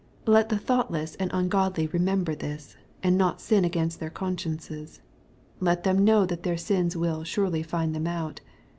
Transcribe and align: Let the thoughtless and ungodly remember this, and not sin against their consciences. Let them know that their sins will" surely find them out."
Let 0.25 0.49
the 0.49 0.57
thoughtless 0.57 1.13
and 1.17 1.29
ungodly 1.31 1.85
remember 1.85 2.33
this, 2.33 2.75
and 3.03 3.19
not 3.19 3.39
sin 3.39 3.63
against 3.63 3.99
their 3.99 4.09
consciences. 4.09 4.99
Let 5.59 5.83
them 5.83 6.03
know 6.03 6.25
that 6.25 6.41
their 6.41 6.57
sins 6.57 6.97
will" 6.97 7.23
surely 7.23 7.61
find 7.61 7.93
them 7.93 8.07
out." 8.07 8.41